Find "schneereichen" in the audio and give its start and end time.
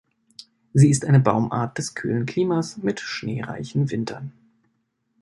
3.01-3.91